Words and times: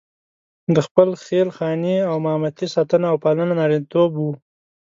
د 0.75 0.77
خپلې 0.85 1.13
خېل 1.25 1.49
خانې 1.57 1.97
او 2.09 2.15
مامتې 2.25 2.67
ساتنه 2.75 3.05
او 3.11 3.17
پالنه 3.23 3.53
نارینتوب 3.59 4.11
وو. 4.17 4.31